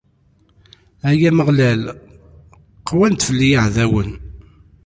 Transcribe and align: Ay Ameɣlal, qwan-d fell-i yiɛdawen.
Ay 1.09 1.21
Ameɣlal, 1.29 1.81
qwan-d 2.87 3.21
fell-i 3.27 3.47
yiɛdawen. 3.51 4.11